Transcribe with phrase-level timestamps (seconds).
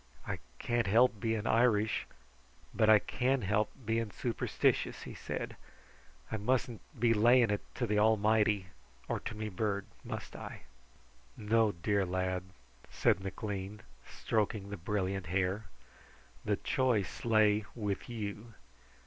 [0.27, 2.07] "I can't help being Irish,
[2.73, 5.55] but I can help being superstitious," he said.
[6.31, 8.65] "I mustn't be laying it to the Almighty,
[9.07, 10.61] or to me bird, must I?"
[11.37, 12.45] "No, dear lad,"
[12.89, 15.65] said McLean, stroking the brilliant hair.
[16.45, 18.55] "The choice lay with you.